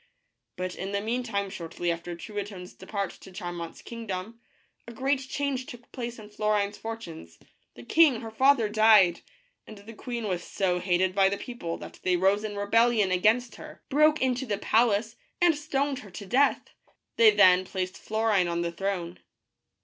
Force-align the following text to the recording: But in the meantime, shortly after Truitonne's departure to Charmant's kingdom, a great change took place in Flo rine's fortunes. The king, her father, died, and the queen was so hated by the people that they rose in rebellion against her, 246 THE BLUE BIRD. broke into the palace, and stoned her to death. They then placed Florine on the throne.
But 0.55 0.73
in 0.73 0.93
the 0.93 0.99
meantime, 0.99 1.51
shortly 1.51 1.91
after 1.91 2.15
Truitonne's 2.15 2.73
departure 2.73 3.19
to 3.19 3.31
Charmant's 3.31 3.83
kingdom, 3.83 4.41
a 4.87 4.93
great 4.93 5.19
change 5.29 5.67
took 5.67 5.91
place 5.91 6.17
in 6.17 6.31
Flo 6.31 6.49
rine's 6.49 6.75
fortunes. 6.75 7.37
The 7.75 7.83
king, 7.83 8.21
her 8.21 8.31
father, 8.31 8.67
died, 8.67 9.19
and 9.67 9.77
the 9.77 9.93
queen 9.93 10.27
was 10.27 10.43
so 10.43 10.79
hated 10.79 11.13
by 11.13 11.29
the 11.29 11.37
people 11.37 11.77
that 11.77 11.99
they 12.01 12.15
rose 12.17 12.43
in 12.43 12.55
rebellion 12.55 13.11
against 13.11 13.57
her, 13.57 13.83
246 13.91 13.91
THE 13.91 13.95
BLUE 13.95 13.99
BIRD. 13.99 13.99
broke 13.99 14.21
into 14.25 14.45
the 14.47 14.57
palace, 14.67 15.15
and 15.39 15.55
stoned 15.55 15.99
her 15.99 16.09
to 16.09 16.25
death. 16.25 16.61
They 17.17 17.29
then 17.29 17.63
placed 17.63 17.95
Florine 17.99 18.47
on 18.47 18.61
the 18.63 18.71
throne. 18.71 19.19